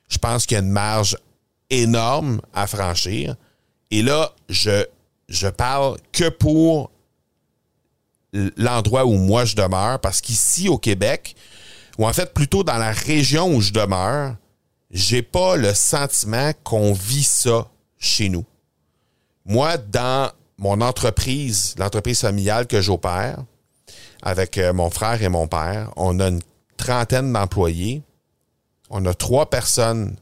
je 0.10 0.18
pense 0.18 0.46
qu'il 0.46 0.56
y 0.56 0.60
a 0.60 0.64
une 0.64 0.72
marge 0.72 1.18
énorme 1.70 2.42
à 2.54 2.68
franchir. 2.68 3.36
Et 3.92 4.02
là, 4.02 4.34
je, 4.50 4.86
je 5.28 5.48
parle 5.48 5.98
que 6.12 6.30
pour 6.30 6.92
l'endroit 8.34 9.06
où 9.06 9.14
moi 9.14 9.46
je 9.46 9.56
demeure, 9.56 10.00
parce 10.00 10.22
qu'ici 10.22 10.70
au 10.70 10.78
Québec, 10.78 11.36
ou 11.98 12.08
en 12.08 12.14
fait 12.14 12.34
plutôt 12.34 12.64
dans 12.64 12.78
la 12.78 12.92
région 12.92 13.54
où 13.54 13.62
je 13.62 13.72
demeure, 13.72 14.36
j'ai 14.92 15.22
pas 15.22 15.56
le 15.56 15.74
sentiment 15.74 16.52
qu'on 16.64 16.94
vit 16.94 17.24
ça 17.24 17.70
chez 17.98 18.30
nous. 18.30 18.46
Moi, 19.46 19.78
dans 19.78 20.32
mon 20.64 20.80
entreprise, 20.80 21.76
l'entreprise 21.78 22.22
familiale 22.22 22.68
que 22.68 22.80
j'opère, 22.80 23.44
avec 24.22 24.58
euh, 24.58 24.72
mon 24.72 24.90
frère 24.90 25.22
et 25.22 25.28
mon 25.28 25.46
père, 25.46 25.92
on 25.98 26.22
a 26.22 26.30
une 26.30 26.42
trentaine 26.78 27.34
d'employés. 27.34 28.02
On 28.90 29.06
a 29.06 29.14
trois 29.14 29.50
personnes 29.50 30.16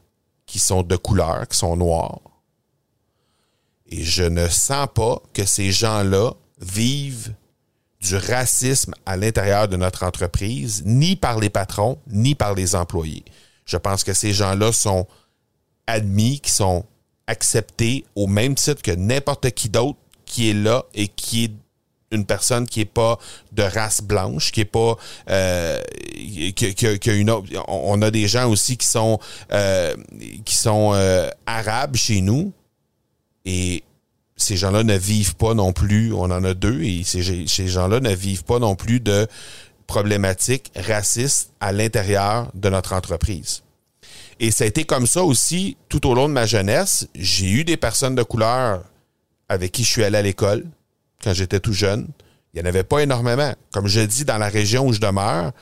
qui 0.44 0.58
sont 0.58 0.82
de 0.82 0.96
couleur, 0.96 1.46
qui 1.46 1.56
sont 1.56 1.76
noires. 1.76 2.18
Et 3.86 4.02
je 4.02 4.24
ne 4.24 4.48
sens 4.48 4.88
pas 4.92 5.22
que 5.32 5.44
ces 5.44 5.70
gens-là 5.70 6.32
vivent 6.60 7.34
du 8.00 8.16
racisme 8.16 8.94
à 9.06 9.16
l'intérieur 9.16 9.68
de 9.68 9.76
notre 9.76 10.02
entreprise, 10.02 10.82
ni 10.84 11.14
par 11.14 11.38
les 11.38 11.50
patrons, 11.50 12.00
ni 12.08 12.34
par 12.34 12.54
les 12.54 12.74
employés. 12.74 13.24
Je 13.64 13.76
pense 13.76 14.02
que 14.02 14.12
ces 14.12 14.32
gens-là 14.32 14.72
sont 14.72 15.06
admis, 15.86 16.40
qui 16.40 16.50
sont 16.50 16.84
acceptés 17.28 18.04
au 18.16 18.26
même 18.26 18.56
titre 18.56 18.82
que 18.82 18.90
n'importe 18.90 19.48
qui 19.52 19.68
d'autre 19.68 20.01
qui 20.32 20.48
est 20.48 20.54
là 20.54 20.84
et 20.94 21.08
qui 21.08 21.44
est 21.44 21.52
une 22.10 22.24
personne 22.24 22.66
qui 22.66 22.80
est 22.80 22.86
pas 22.86 23.18
de 23.52 23.62
race 23.62 24.00
blanche, 24.00 24.50
qui 24.50 24.62
est 24.62 24.64
pas 24.64 24.96
euh, 25.28 25.78
qui, 26.54 27.10
une 27.10 27.30
autre. 27.30 27.48
On 27.68 28.00
a 28.00 28.10
des 28.10 28.28
gens 28.28 28.50
aussi 28.50 28.78
qui 28.78 28.86
sont 28.86 29.18
euh, 29.52 29.94
qui 30.46 30.56
sont 30.56 30.92
euh, 30.94 31.28
arabes 31.44 31.96
chez 31.96 32.22
nous 32.22 32.52
et 33.44 33.84
ces 34.36 34.56
gens-là 34.56 34.84
ne 34.84 34.96
vivent 34.96 35.36
pas 35.36 35.52
non 35.52 35.74
plus. 35.74 36.14
On 36.14 36.24
en 36.24 36.44
a 36.44 36.54
deux 36.54 36.82
et 36.82 37.02
ces 37.04 37.68
gens-là 37.68 38.00
ne 38.00 38.14
vivent 38.14 38.44
pas 38.44 38.58
non 38.58 38.74
plus 38.74 39.00
de 39.00 39.28
problématiques 39.86 40.72
racistes 40.74 41.52
à 41.60 41.72
l'intérieur 41.72 42.50
de 42.54 42.70
notre 42.70 42.94
entreprise. 42.94 43.62
Et 44.40 44.50
ça 44.50 44.64
a 44.64 44.66
été 44.66 44.84
comme 44.84 45.06
ça 45.06 45.24
aussi 45.24 45.76
tout 45.90 46.06
au 46.06 46.14
long 46.14 46.26
de 46.26 46.32
ma 46.32 46.46
jeunesse. 46.46 47.06
J'ai 47.14 47.50
eu 47.50 47.64
des 47.64 47.76
personnes 47.76 48.14
de 48.14 48.22
couleur 48.22 48.82
avec 49.52 49.72
qui 49.72 49.84
je 49.84 49.90
suis 49.90 50.04
allé 50.04 50.18
à 50.18 50.22
l'école 50.22 50.64
quand 51.22 51.32
j'étais 51.32 51.60
tout 51.60 51.72
jeune. 51.72 52.08
Il 52.52 52.60
n'y 52.60 52.66
en 52.66 52.68
avait 52.68 52.84
pas 52.84 53.00
énormément. 53.00 53.52
Comme 53.72 53.86
je 53.86 54.00
dis, 54.00 54.24
dans 54.24 54.38
la 54.38 54.48
région 54.48 54.86
où 54.86 54.92
je 54.92 55.00
demeure, 55.00 55.52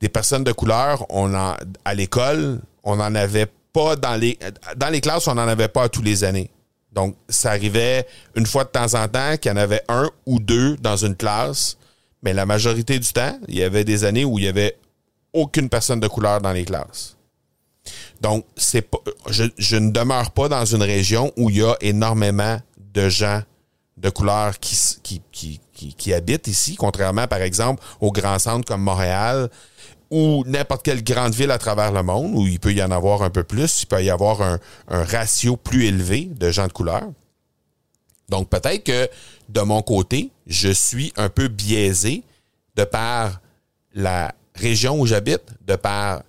des 0.00 0.08
personnes 0.08 0.44
de 0.44 0.52
couleur, 0.52 1.06
on 1.10 1.34
à 1.34 1.94
l'école, 1.94 2.60
on 2.82 2.96
n'en 2.96 3.14
avait 3.14 3.48
pas 3.72 3.96
dans 3.96 4.16
les, 4.16 4.38
dans 4.76 4.88
les 4.88 5.00
classes, 5.00 5.26
on 5.28 5.34
n'en 5.34 5.48
avait 5.48 5.68
pas 5.68 5.88
tous 5.88 6.02
les 6.02 6.24
années. 6.24 6.50
Donc, 6.92 7.16
ça 7.28 7.50
arrivait 7.50 8.06
une 8.36 8.46
fois 8.46 8.64
de 8.64 8.68
temps 8.68 8.94
en 8.94 9.08
temps 9.08 9.36
qu'il 9.36 9.50
y 9.50 9.54
en 9.54 9.56
avait 9.56 9.82
un 9.88 10.10
ou 10.26 10.38
deux 10.38 10.76
dans 10.76 10.96
une 10.96 11.16
classe, 11.16 11.76
mais 12.22 12.32
la 12.32 12.46
majorité 12.46 12.98
du 12.98 13.12
temps, 13.12 13.38
il 13.48 13.56
y 13.56 13.62
avait 13.62 13.84
des 13.84 14.04
années 14.04 14.24
où 14.24 14.38
il 14.38 14.42
n'y 14.42 14.48
avait 14.48 14.76
aucune 15.32 15.68
personne 15.68 16.00
de 16.00 16.06
couleur 16.06 16.40
dans 16.40 16.52
les 16.52 16.64
classes. 16.64 17.16
Donc, 18.20 18.46
c'est 18.56 18.88
je, 19.28 19.44
je 19.58 19.76
ne 19.76 19.90
demeure 19.90 20.30
pas 20.30 20.48
dans 20.48 20.64
une 20.64 20.82
région 20.82 21.32
où 21.36 21.50
il 21.50 21.56
y 21.56 21.62
a 21.62 21.76
énormément 21.80 22.58
de 22.94 23.08
gens 23.08 23.42
de 23.96 24.10
couleur 24.10 24.58
qui, 24.58 24.76
qui, 25.02 25.22
qui, 25.30 25.60
qui, 25.94 26.14
habitent 26.14 26.48
ici, 26.48 26.76
contrairement, 26.76 27.26
par 27.28 27.42
exemple, 27.42 27.82
aux 28.00 28.10
grands 28.10 28.38
centres 28.38 28.66
comme 28.66 28.82
Montréal, 28.82 29.50
ou 30.10 30.44
n'importe 30.46 30.84
quelle 30.84 31.02
grande 31.02 31.34
ville 31.34 31.50
à 31.50 31.58
travers 31.58 31.92
le 31.92 32.02
monde, 32.02 32.32
où 32.34 32.46
il 32.46 32.60
peut 32.60 32.72
y 32.72 32.82
en 32.82 32.90
avoir 32.90 33.22
un 33.22 33.30
peu 33.30 33.44
plus, 33.44 33.82
il 33.82 33.86
peut 33.86 34.02
y 34.02 34.10
avoir 34.10 34.42
un, 34.42 34.58
ratio 34.88 35.56
plus 35.56 35.86
élevé 35.86 36.26
de 36.26 36.50
gens 36.50 36.66
de 36.66 36.72
couleur. 36.72 37.04
Donc 38.28 38.48
peut-être 38.48 38.84
que 38.84 39.08
de 39.48 39.60
mon 39.60 39.82
côté, 39.82 40.30
je 40.46 40.70
suis 40.70 41.12
un 41.16 41.28
peu 41.28 41.48
biaisé 41.48 42.22
de 42.76 42.84
par 42.84 43.40
la 43.94 44.34
région 44.54 44.98
où 44.98 45.06
j'habite, 45.06 45.42
de 45.66 45.76
par 45.76 46.22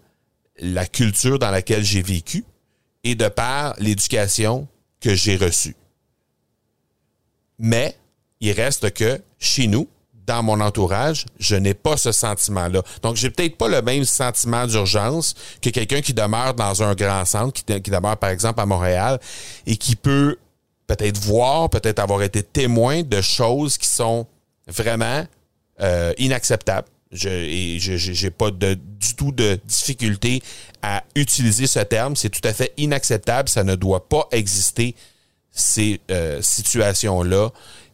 la 0.59 0.85
culture 0.85 1.39
dans 1.39 1.51
laquelle 1.51 1.83
j'ai 1.83 2.01
vécu 2.01 2.43
et 3.03 3.15
de 3.15 3.27
par 3.27 3.75
l'éducation 3.77 4.67
que 4.99 5.15
j'ai 5.15 5.35
reçue. 5.35 5.75
Mais 7.59 7.95
il 8.39 8.51
reste 8.51 8.91
que 8.93 9.21
chez 9.39 9.67
nous, 9.67 9.87
dans 10.25 10.43
mon 10.43 10.59
entourage, 10.59 11.25
je 11.39 11.55
n'ai 11.55 11.73
pas 11.73 11.97
ce 11.97 12.11
sentiment-là. 12.11 12.81
Donc, 13.01 13.15
j'ai 13.15 13.29
peut-être 13.29 13.57
pas 13.57 13.67
le 13.67 13.81
même 13.81 14.05
sentiment 14.05 14.65
d'urgence 14.65 15.35
que 15.61 15.69
quelqu'un 15.69 16.01
qui 16.01 16.13
demeure 16.13 16.53
dans 16.53 16.83
un 16.83 16.95
grand 16.95 17.25
centre, 17.25 17.63
qui, 17.63 17.91
demeure 17.91 18.17
par 18.17 18.29
exemple 18.29 18.59
à 18.59 18.65
Montréal, 18.65 19.19
et 19.67 19.77
qui 19.77 19.95
peut 19.95 20.37
peut-être 20.87 21.19
voir, 21.19 21.69
peut-être 21.69 21.99
avoir 21.99 22.21
été 22.23 22.43
témoin 22.43 23.03
de 23.03 23.21
choses 23.21 23.77
qui 23.77 23.87
sont 23.87 24.25
vraiment 24.67 25.25
euh, 25.81 26.13
inacceptables. 26.17 26.87
Je 27.11 28.23
n'ai 28.23 28.31
pas 28.31 28.51
de, 28.51 28.73
du 28.73 29.15
tout 29.15 29.31
de 29.31 29.59
difficulté 29.65 30.41
à 30.81 31.03
utiliser 31.15 31.67
ce 31.67 31.79
terme. 31.79 32.15
C'est 32.15 32.29
tout 32.29 32.45
à 32.47 32.53
fait 32.53 32.73
inacceptable. 32.77 33.47
Ça 33.47 33.63
ne 33.63 33.75
doit 33.75 34.09
pas 34.09 34.27
exister, 34.31 34.95
ces 35.55 36.01
euh, 36.11 36.41
situations-là 36.41 37.49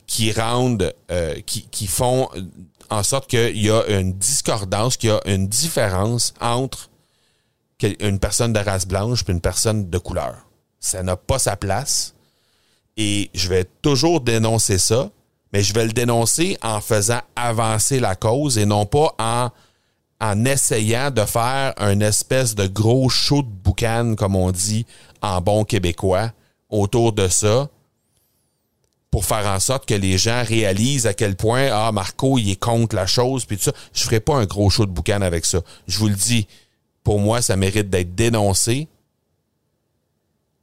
qui 0.08 0.34
rendent, 0.34 0.94
euh, 1.12 1.40
qui, 1.46 1.68
qui, 1.70 1.88
font 1.88 2.28
en 2.90 3.04
sorte 3.04 3.30
qu'il 3.30 3.62
y 3.62 3.70
a 3.70 3.86
une 3.88 4.14
discordance, 4.14 4.98
qu'il 4.98 5.10
y 5.10 5.14
a 5.14 5.22
une 5.26 5.48
différence 5.48 6.34
entre 6.42 6.90
une 8.00 8.20
personne 8.20 8.54
de 8.54 8.60
race 8.60 8.86
blanche 8.86 9.24
et 9.28 9.32
une 9.32 9.42
personne 9.42 9.90
de 9.90 9.98
couleur. 9.98 10.36
Ça 10.80 11.02
n'a 11.04 11.16
pas 11.16 11.40
sa 11.40 11.56
place. 11.56 12.14
Et 12.98 13.30
je 13.34 13.48
vais 13.48 13.66
toujours 13.82 14.22
dénoncer 14.22 14.78
ça, 14.78 15.10
mais 15.54 15.64
je 15.64 15.74
vais 15.74 15.86
le 15.86 15.94
dénoncer 15.94 16.58
en 16.62 16.82
faisant 16.82 17.22
avancer 17.36 18.00
la 18.00 18.16
cause 18.16 18.58
et 18.58 18.66
non 18.66 18.86
pas 18.86 19.16
en, 19.18 19.50
en 20.20 20.46
essayant 20.46 21.10
de 21.10 21.24
faire 21.26 21.74
un 21.78 22.00
espèce 22.02 22.54
de 22.54 22.68
gros 22.68 23.10
show 23.10 23.44
de 23.44 23.48
boucan, 23.48 24.16
comme 24.16 24.36
on 24.36 24.52
dit 24.52 24.86
en 25.22 25.42
bon 25.42 25.64
québécois, 25.64 26.32
autour 26.72 27.14
de 27.14 27.28
ça 27.28 27.70
pour 29.12 29.26
faire 29.26 29.46
en 29.46 29.60
sorte 29.60 29.86
que 29.86 29.94
les 29.94 30.18
gens 30.18 30.44
réalisent 30.44 31.06
à 31.06 31.14
quel 31.14 31.36
point 31.36 31.70
ah 31.72 31.92
Marco 31.92 32.38
il 32.38 32.50
est 32.50 32.60
contre 32.60 32.96
la 32.96 33.06
chose 33.06 33.46
puis 33.46 33.58
tout 33.58 33.64
ça. 33.64 33.74
Je 33.94 34.04
ferai 34.04 34.22
pas 34.22 34.36
un 34.36 34.46
gros 34.46 34.70
show 34.70 34.86
de 34.86 34.92
boucan 34.92 35.22
avec 35.22 35.46
ça. 35.46 35.62
Je 35.88 36.00
vous 36.00 36.08
le 36.08 36.16
dis, 36.16 36.48
pour 37.04 37.20
moi 37.20 37.42
ça 37.42 37.58
mérite 37.58 37.90
d'être 37.90 38.16
dénoncé. 38.16 38.88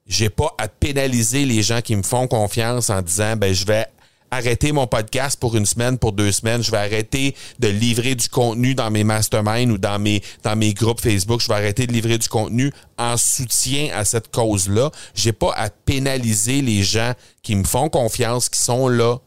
J'ai 0.06 0.30
pas 0.30 0.54
à 0.56 0.68
pénaliser 0.68 1.44
les 1.44 1.62
gens 1.62 1.82
qui 1.82 1.94
me 1.94 2.02
font 2.02 2.26
confiance 2.26 2.88
en 2.88 3.02
disant 3.02 3.36
ben 3.36 3.52
je 3.52 3.66
vais 3.66 3.86
arrêter 4.30 4.72
mon 4.72 4.86
podcast 4.86 5.38
pour 5.38 5.56
une 5.56 5.66
semaine, 5.66 5.98
pour 5.98 6.12
deux 6.12 6.32
semaines. 6.32 6.62
Je 6.62 6.70
vais 6.70 6.78
arrêter 6.78 7.34
de 7.58 7.68
livrer 7.68 8.14
du 8.14 8.28
contenu 8.28 8.74
dans 8.74 8.90
mes 8.90 9.04
masterminds 9.04 9.70
ou 9.70 9.78
dans 9.78 9.98
mes, 9.98 10.22
dans 10.42 10.56
mes 10.56 10.74
groupes 10.74 11.00
Facebook. 11.00 11.40
Je 11.40 11.48
vais 11.48 11.54
arrêter 11.54 11.86
de 11.86 11.92
livrer 11.92 12.18
du 12.18 12.28
contenu 12.28 12.72
en 12.96 13.16
soutien 13.16 13.90
à 13.94 14.04
cette 14.04 14.30
cause-là. 14.30 14.90
J'ai 15.14 15.32
pas 15.32 15.52
à 15.54 15.70
pénaliser 15.70 16.62
les 16.62 16.82
gens 16.82 17.14
qui 17.42 17.56
me 17.56 17.64
font 17.64 17.88
confiance, 17.88 18.48
qui 18.48 18.60
sont 18.60 18.88
là, 18.88 19.18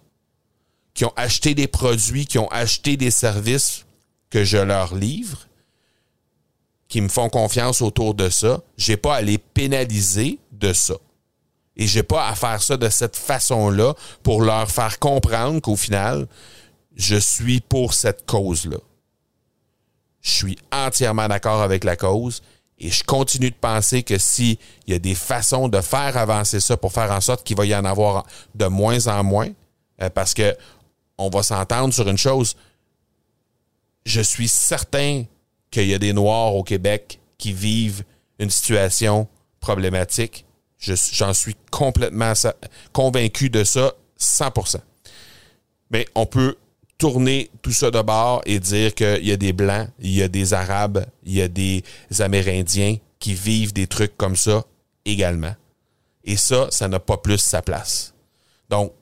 qui 0.94 1.06
ont 1.06 1.14
acheté 1.16 1.56
des 1.56 1.68
produits, 1.68 2.26
qui 2.26 2.38
ont 2.38 2.50
acheté 2.50 2.98
des 2.98 3.12
services 3.12 3.86
que 4.30 4.44
je 4.44 4.58
leur 4.58 4.96
livre, 4.96 5.48
qui 6.88 7.02
me 7.02 7.10
font 7.10 7.30
confiance 7.30 7.82
autour 7.82 8.14
de 8.14 8.30
ça. 8.30 8.62
J'ai 8.78 8.98
pas 8.98 9.16
à 9.16 9.22
les 9.22 9.38
pénaliser 9.38 10.40
de 10.52 10.74
ça. 10.74 10.96
Et 11.82 11.88
j'ai 11.88 12.04
pas 12.04 12.28
à 12.28 12.36
faire 12.36 12.62
ça 12.62 12.78
de 12.78 12.90
cette 12.90 13.16
façon-là 13.16 13.96
pour 14.22 14.44
leur 14.44 14.70
faire 14.70 15.00
comprendre 15.00 15.60
qu'au 15.62 15.76
final, 15.76 16.28
je 16.96 17.16
suis 17.16 17.60
pour 17.60 17.96
cette 17.96 18.28
cause-là. 18.28 18.78
Je 20.22 20.30
suis 20.30 20.60
entièrement 20.72 21.28
d'accord 21.28 21.64
avec 21.64 21.84
la 21.84 21.96
cause 21.96 22.44
et 22.78 22.92
je 22.92 23.04
continue 23.04 23.50
de 23.50 23.56
penser 23.56 24.04
que 24.04 24.20
s'il 24.20 24.60
y 24.86 24.94
a 24.94 25.00
des 25.00 25.16
façons 25.16 25.70
de 25.70 25.82
faire 25.82 26.18
avancer 26.18 26.60
ça 26.60 26.78
pour 26.78 26.94
faire 26.94 27.10
en 27.10 27.20
sorte 27.20 27.44
qu'il 27.44 27.58
va 27.58 27.66
y 27.66 27.74
en 27.74 27.84
avoir 27.84 28.28
de 28.54 28.68
moins 28.68 29.08
en 29.08 29.24
moins, 29.24 29.50
euh, 30.04 30.12
parce 30.12 30.36
que 30.36 30.56
on 31.18 31.32
va 31.32 31.42
s'entendre 31.42 31.96
sur 31.96 32.08
une 32.08 32.20
chose, 32.20 32.56
je 34.06 34.22
suis 34.22 34.50
certain 34.50 35.24
qu'il 35.72 35.88
y 35.88 35.96
a 35.96 35.98
des 36.00 36.14
Noirs 36.14 36.54
au 36.54 36.62
Québec 36.62 37.20
qui 37.40 37.54
vivent 37.54 38.04
une 38.38 38.52
situation 38.52 39.28
problématique 39.60 40.46
J'en 40.82 41.34
suis 41.34 41.56
complètement 41.70 42.34
convaincu 42.92 43.50
de 43.50 43.64
ça, 43.64 43.94
100%. 44.20 44.78
Mais 45.92 46.08
on 46.16 46.26
peut 46.26 46.56
tourner 46.98 47.52
tout 47.62 47.72
ça 47.72 47.92
de 47.92 48.02
bord 48.02 48.42
et 48.46 48.60
dire 48.60 48.94
qu'il 48.96 49.26
y 49.26 49.32
a 49.32 49.38
des 49.38 49.54
Blancs, 49.54 49.90
il 50.00 50.12
y 50.12 50.24
a 50.24 50.28
des 50.28 50.54
Arabes, 50.54 51.06
il 51.24 51.34
y 51.34 51.42
a 51.42 51.48
des 51.48 51.84
Amérindiens 52.20 52.98
qui 53.20 53.34
vivent 53.34 53.74
des 53.74 53.88
trucs 53.88 54.18
comme 54.18 54.36
ça 54.36 54.66
également. 55.06 55.56
Et 56.24 56.38
ça, 56.38 56.68
ça 56.72 56.88
n'a 56.88 57.00
pas 57.00 57.18
plus 57.18 57.40
sa 57.40 57.62
place. 57.62 58.14
Donc, 58.70 58.94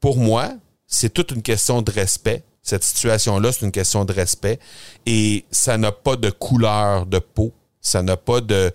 pour 0.00 0.16
moi, 0.16 0.52
c'est 0.86 1.12
toute 1.12 1.32
une 1.32 1.42
question 1.42 1.82
de 1.82 1.90
respect. 1.90 2.44
Cette 2.62 2.84
situation-là, 2.84 3.52
c'est 3.52 3.64
une 3.64 3.72
question 3.72 4.04
de 4.04 4.12
respect. 4.12 4.58
Et 5.06 5.44
ça 5.50 5.78
n'a 5.78 5.92
pas 5.92 6.16
de 6.16 6.30
couleur 6.30 7.06
de 7.06 7.18
peau. 7.18 7.52
Ça 7.80 8.02
n'a 8.02 8.16
pas 8.16 8.40
de 8.40 8.72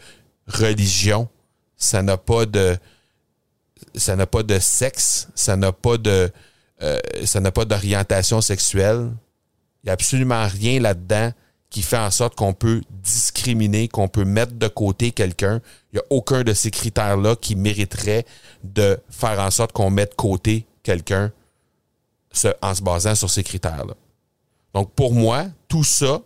religion 0.47 1.27
ça 1.79 2.03
n'a 2.03 2.17
pas 2.17 2.45
de 2.45 2.77
ça 3.95 4.15
n'a 4.15 4.27
pas 4.27 4.43
de 4.43 4.59
sexe, 4.59 5.29
ça 5.33 5.55
n'a 5.55 5.71
pas 5.71 5.97
de 5.97 6.31
euh, 6.81 6.99
ça 7.25 7.39
n'a 7.39 7.51
pas 7.51 7.65
d'orientation 7.65 8.41
sexuelle. 8.41 9.11
Il 9.83 9.87
n'y 9.87 9.89
a 9.89 9.93
absolument 9.93 10.47
rien 10.47 10.79
là-dedans 10.79 11.31
qui 11.69 11.81
fait 11.81 11.97
en 11.97 12.11
sorte 12.11 12.35
qu'on 12.35 12.53
peut 12.53 12.81
discriminer, 12.89 13.87
qu'on 13.87 14.07
peut 14.07 14.25
mettre 14.25 14.53
de 14.53 14.67
côté 14.67 15.11
quelqu'un. 15.11 15.61
Il 15.91 15.95
n'y 15.95 15.99
a 15.99 16.03
aucun 16.09 16.43
de 16.43 16.53
ces 16.53 16.71
critères-là 16.71 17.35
qui 17.35 17.55
mériterait 17.55 18.25
de 18.63 18.99
faire 19.09 19.39
en 19.39 19.51
sorte 19.51 19.71
qu'on 19.71 19.89
mette 19.89 20.11
de 20.11 20.15
côté 20.15 20.65
quelqu'un 20.83 21.31
en 22.61 22.75
se 22.75 22.81
basant 22.81 23.15
sur 23.15 23.29
ces 23.29 23.43
critères-là. 23.43 23.93
Donc 24.73 24.91
pour 24.93 25.13
moi, 25.13 25.47
tout 25.67 25.83
ça, 25.83 26.21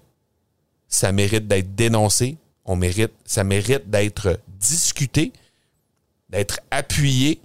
ça 0.88 1.12
mérite 1.12 1.48
d'être 1.48 1.76
dénoncé, 1.76 2.38
on 2.66 2.76
mérite, 2.76 3.12
ça 3.26 3.44
mérite 3.44 3.90
d'être 3.90 4.40
discuté, 4.48 5.34
d'être 6.34 6.60
appuyé, 6.72 7.40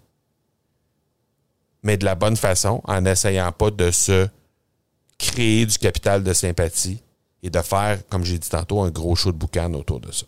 mais 1.82 1.98
de 1.98 2.06
la 2.06 2.14
bonne 2.14 2.38
façon, 2.38 2.80
en 2.84 3.02
n'essayant 3.02 3.52
pas 3.52 3.70
de 3.70 3.90
se 3.90 4.26
créer 5.18 5.66
du 5.66 5.76
capital 5.76 6.24
de 6.24 6.32
sympathie 6.32 7.02
et 7.42 7.50
de 7.50 7.60
faire, 7.60 8.00
comme 8.08 8.24
j'ai 8.24 8.38
dit 8.38 8.48
tantôt, 8.48 8.80
un 8.80 8.90
gros 8.90 9.14
show 9.14 9.30
de 9.30 9.36
boucan 9.36 9.74
autour 9.74 10.00
de 10.00 10.10
ça. 10.10 10.24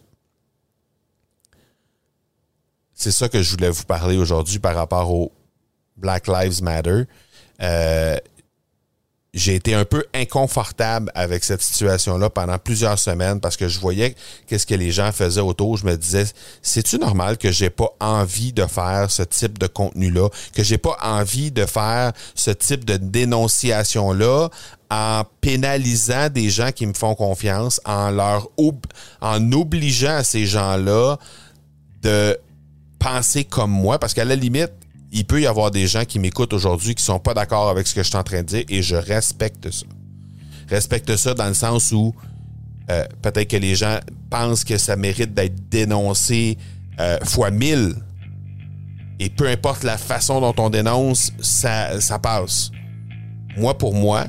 C'est 2.92 3.12
ça 3.12 3.30
que 3.30 3.40
je 3.40 3.50
voulais 3.52 3.70
vous 3.70 3.84
parler 3.84 4.18
aujourd'hui 4.18 4.58
par 4.58 4.74
rapport 4.74 5.10
au 5.10 5.32
Black 5.96 6.28
Lives 6.28 6.62
Matter. 6.62 7.04
Euh, 7.62 8.18
j'ai 9.32 9.54
été 9.54 9.74
un 9.74 9.84
peu 9.84 10.04
inconfortable 10.12 11.12
avec 11.14 11.44
cette 11.44 11.62
situation-là 11.62 12.30
pendant 12.30 12.58
plusieurs 12.58 12.98
semaines 12.98 13.40
parce 13.40 13.56
que 13.56 13.68
je 13.68 13.78
voyais 13.78 14.16
qu'est-ce 14.46 14.66
que 14.66 14.74
les 14.74 14.90
gens 14.90 15.12
faisaient 15.12 15.40
autour. 15.40 15.76
Je 15.76 15.86
me 15.86 15.96
disais, 15.96 16.24
c'est-tu 16.62 16.98
normal 16.98 17.38
que 17.38 17.52
j'ai 17.52 17.70
pas 17.70 17.90
envie 18.00 18.52
de 18.52 18.66
faire 18.66 19.10
ce 19.10 19.22
type 19.22 19.58
de 19.58 19.68
contenu-là, 19.68 20.28
que 20.54 20.64
j'ai 20.64 20.78
pas 20.78 20.96
envie 21.02 21.52
de 21.52 21.64
faire 21.64 22.12
ce 22.34 22.50
type 22.50 22.84
de 22.84 22.96
dénonciation-là 22.96 24.48
en 24.90 25.22
pénalisant 25.40 26.28
des 26.28 26.50
gens 26.50 26.72
qui 26.72 26.86
me 26.86 26.94
font 26.94 27.14
confiance, 27.14 27.80
en 27.84 28.10
leur 28.10 28.48
en 29.20 29.52
obligeant 29.52 30.16
à 30.16 30.24
ces 30.24 30.46
gens-là 30.46 31.18
de 32.02 32.36
penser 32.98 33.44
comme 33.44 33.70
moi, 33.70 34.00
parce 34.00 34.12
qu'à 34.12 34.24
la 34.24 34.34
limite, 34.34 34.72
il 35.12 35.24
peut 35.24 35.40
y 35.40 35.46
avoir 35.46 35.70
des 35.70 35.86
gens 35.86 36.04
qui 36.04 36.18
m'écoutent 36.18 36.52
aujourd'hui 36.52 36.94
qui 36.94 37.02
sont 37.02 37.18
pas 37.18 37.34
d'accord 37.34 37.68
avec 37.68 37.86
ce 37.86 37.94
que 37.94 38.02
je 38.02 38.08
suis 38.08 38.16
en 38.16 38.22
train 38.22 38.42
de 38.42 38.46
dire 38.46 38.64
et 38.68 38.82
je 38.82 38.96
respecte 38.96 39.70
ça. 39.70 39.86
Respecte 40.68 41.16
ça 41.16 41.34
dans 41.34 41.48
le 41.48 41.54
sens 41.54 41.90
où 41.90 42.14
euh, 42.90 43.04
peut-être 43.22 43.48
que 43.48 43.56
les 43.56 43.74
gens 43.74 43.98
pensent 44.30 44.64
que 44.64 44.78
ça 44.78 44.96
mérite 44.96 45.34
d'être 45.34 45.68
dénoncé 45.68 46.58
euh, 47.00 47.18
fois 47.24 47.50
mille. 47.50 47.94
Et 49.18 49.28
peu 49.30 49.48
importe 49.48 49.82
la 49.82 49.98
façon 49.98 50.40
dont 50.40 50.54
on 50.58 50.70
dénonce, 50.70 51.32
ça, 51.40 52.18
passe. 52.22 52.70
Moi, 53.56 53.76
pour 53.76 53.94
moi, 53.94 54.26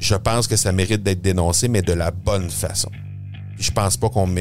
je 0.00 0.14
pense 0.14 0.46
que 0.46 0.56
ça 0.56 0.72
mérite 0.72 1.02
d'être 1.02 1.22
dénoncé, 1.22 1.68
mais 1.68 1.82
de 1.82 1.92
la 1.92 2.10
bonne 2.10 2.50
façon. 2.50 2.90
Je 3.58 3.70
pense 3.70 3.96
pas 3.96 4.08
qu'on 4.10 4.34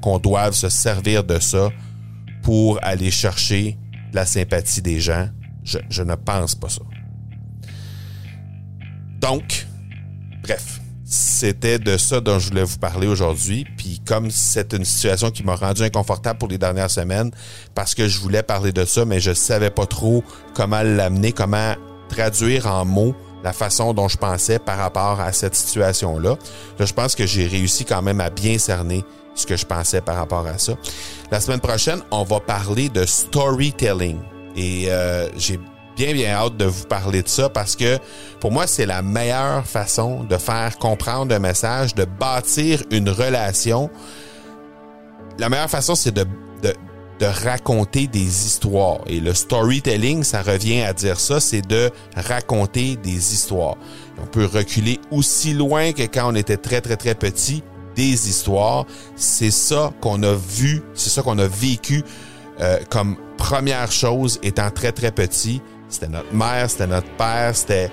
qu'on 0.00 0.18
doive 0.18 0.52
se 0.52 0.68
servir 0.68 1.24
de 1.24 1.38
ça 1.40 1.70
pour 2.44 2.78
aller 2.82 3.10
chercher 3.10 3.76
la 4.12 4.26
sympathie 4.26 4.82
des 4.82 5.00
gens. 5.00 5.28
Je, 5.64 6.02
ne 6.02 6.14
pense 6.14 6.54
pas 6.54 6.68
ça. 6.68 6.82
Donc, 9.18 9.66
bref, 10.42 10.80
c'était 11.06 11.78
de 11.78 11.96
ça 11.96 12.20
dont 12.20 12.38
je 12.38 12.50
voulais 12.50 12.62
vous 12.62 12.76
parler 12.76 13.06
aujourd'hui. 13.06 13.66
Puis 13.78 14.02
comme 14.06 14.30
c'est 14.30 14.74
une 14.74 14.84
situation 14.84 15.30
qui 15.30 15.42
m'a 15.42 15.56
rendu 15.56 15.82
inconfortable 15.82 16.38
pour 16.38 16.48
les 16.48 16.58
dernières 16.58 16.90
semaines, 16.90 17.30
parce 17.74 17.94
que 17.94 18.06
je 18.06 18.20
voulais 18.20 18.42
parler 18.42 18.72
de 18.72 18.84
ça, 18.84 19.06
mais 19.06 19.20
je 19.20 19.32
savais 19.32 19.70
pas 19.70 19.86
trop 19.86 20.22
comment 20.52 20.82
l'amener, 20.82 21.32
comment 21.32 21.74
traduire 22.10 22.66
en 22.66 22.84
mots 22.84 23.16
la 23.42 23.54
façon 23.54 23.94
dont 23.94 24.08
je 24.08 24.18
pensais 24.18 24.58
par 24.58 24.76
rapport 24.76 25.18
à 25.20 25.32
cette 25.32 25.54
situation-là. 25.54 26.36
Là, 26.78 26.84
je 26.84 26.92
pense 26.92 27.14
que 27.14 27.26
j'ai 27.26 27.46
réussi 27.46 27.86
quand 27.86 28.02
même 28.02 28.20
à 28.20 28.28
bien 28.28 28.58
cerner 28.58 29.02
ce 29.34 29.46
que 29.46 29.56
je 29.56 29.66
pensais 29.66 30.00
par 30.00 30.16
rapport 30.16 30.46
à 30.46 30.58
ça. 30.58 30.74
La 31.30 31.40
semaine 31.40 31.60
prochaine, 31.60 32.00
on 32.10 32.22
va 32.24 32.40
parler 32.40 32.88
de 32.88 33.04
storytelling. 33.04 34.18
Et 34.56 34.86
euh, 34.88 35.28
j'ai 35.36 35.58
bien, 35.96 36.12
bien 36.12 36.34
hâte 36.34 36.56
de 36.56 36.64
vous 36.64 36.84
parler 36.84 37.22
de 37.22 37.28
ça 37.28 37.48
parce 37.48 37.76
que 37.76 37.98
pour 38.40 38.52
moi, 38.52 38.66
c'est 38.66 38.86
la 38.86 39.02
meilleure 39.02 39.66
façon 39.66 40.24
de 40.24 40.36
faire 40.36 40.78
comprendre 40.78 41.34
un 41.34 41.38
message, 41.38 41.94
de 41.94 42.04
bâtir 42.04 42.82
une 42.90 43.08
relation. 43.08 43.90
La 45.38 45.48
meilleure 45.48 45.70
façon, 45.70 45.94
c'est 45.94 46.12
de, 46.12 46.24
de, 46.62 46.72
de 47.18 47.26
raconter 47.26 48.06
des 48.06 48.46
histoires. 48.46 49.00
Et 49.06 49.20
le 49.20 49.34
storytelling, 49.34 50.22
ça 50.22 50.42
revient 50.42 50.82
à 50.82 50.92
dire 50.92 51.18
ça, 51.18 51.40
c'est 51.40 51.62
de 51.62 51.90
raconter 52.16 52.96
des 52.96 53.34
histoires. 53.34 53.76
On 54.22 54.26
peut 54.26 54.46
reculer 54.46 55.00
aussi 55.10 55.54
loin 55.54 55.92
que 55.92 56.02
quand 56.02 56.32
on 56.32 56.34
était 56.34 56.56
très, 56.56 56.80
très, 56.80 56.96
très 56.96 57.14
petit, 57.14 57.62
des 57.94 58.28
histoires. 58.28 58.86
C'est 59.16 59.50
ça 59.50 59.92
qu'on 60.00 60.22
a 60.22 60.34
vu, 60.34 60.82
c'est 60.94 61.10
ça 61.10 61.22
qu'on 61.22 61.38
a 61.38 61.46
vécu 61.46 62.02
euh, 62.60 62.78
comme 62.90 63.16
première 63.36 63.90
chose 63.90 64.38
étant 64.42 64.70
très, 64.70 64.92
très 64.92 65.10
petit. 65.10 65.60
C'était 65.88 66.08
notre 66.08 66.32
mère, 66.32 66.70
c'était 66.70 66.86
notre 66.86 67.10
père, 67.16 67.54
c'était 67.54 67.90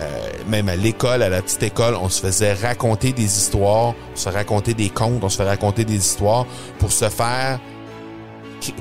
euh, 0.00 0.30
même 0.48 0.68
à 0.68 0.76
l'école, 0.76 1.22
à 1.22 1.28
la 1.28 1.42
petite 1.42 1.62
école, 1.62 1.94
on 1.94 2.08
se 2.08 2.20
faisait 2.20 2.54
raconter 2.54 3.12
des 3.12 3.24
histoires, 3.24 3.94
on 4.12 4.16
se 4.16 4.28
racontait 4.28 4.74
des 4.74 4.88
contes, 4.88 5.22
on 5.22 5.28
se 5.28 5.36
fait 5.36 5.48
raconter 5.48 5.84
des 5.84 5.96
histoires 5.96 6.46
pour 6.78 6.90
se 6.90 7.08
faire 7.08 7.60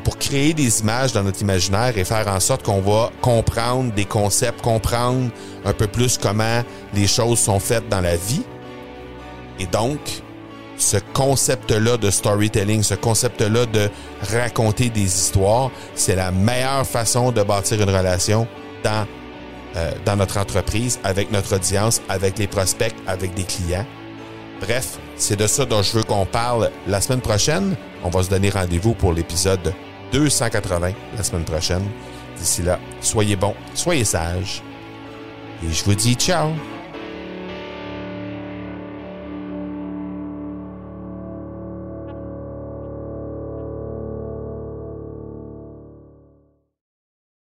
pour 0.04 0.18
créer 0.18 0.54
des 0.54 0.82
images 0.82 1.14
dans 1.14 1.24
notre 1.24 1.42
imaginaire 1.42 1.98
et 1.98 2.04
faire 2.04 2.28
en 2.28 2.40
sorte 2.40 2.64
qu'on 2.64 2.82
va 2.82 3.12
comprendre 3.22 3.94
des 3.94 4.06
concepts, 4.06 4.62
comprendre 4.62 5.30
un 5.66 5.74
peu 5.74 5.88
plus 5.88 6.18
comment 6.18 6.64
les 6.94 7.08
choses 7.08 7.40
sont 7.40 7.60
faites 7.60 7.88
dans 7.88 8.02
la 8.02 8.18
vie. 8.18 8.44
Et 9.60 9.66
donc, 9.68 10.00
ce 10.80 10.98
concept-là 11.14 11.98
de 11.98 12.10
storytelling, 12.10 12.82
ce 12.84 12.96
concept-là 12.96 13.66
de 13.66 13.90
raconter 14.32 14.90
des 14.90 15.04
histoires, 15.04 15.70
c'est 15.94 16.16
la 16.16 16.32
meilleure 16.32 16.88
façon 16.88 17.32
de 17.32 17.44
bâtir 17.44 17.82
une 17.82 17.90
relation 17.90 18.48
dans, 18.84 19.06
euh, 19.76 19.92
dans 20.06 20.16
notre 20.16 20.38
entreprise, 20.38 21.00
avec 21.04 21.32
notre 21.32 21.56
audience, 21.58 22.02
avec 22.10 22.40
les 22.40 22.48
prospects, 22.48 22.96
avec 23.06 23.34
des 23.34 23.44
clients. 23.44 23.86
Bref, 24.62 24.98
c'est 25.16 25.38
de 25.38 25.48
ça 25.48 25.66
dont 25.66 25.82
je 25.82 25.98
veux 25.98 26.04
qu'on 26.04 26.26
parle 26.26 26.72
la 26.88 27.02
semaine 27.02 27.22
prochaine. 27.22 27.76
On 28.04 28.10
va 28.10 28.24
se 28.24 28.30
donner 28.30 28.50
rendez-vous 28.50 28.94
pour 28.94 29.14
l'épisode 29.14 29.74
280 30.14 30.92
la 31.18 31.24
semaine 31.24 31.44
prochaine. 31.44 31.84
D'ici 32.38 32.64
là, 32.64 32.80
soyez 33.02 33.36
bons, 33.36 33.56
soyez 33.74 34.06
sages. 34.06 34.64
Et 35.64 35.72
je 35.72 35.84
vous 35.84 35.96
dis 35.96 36.16
ciao! 36.16 36.52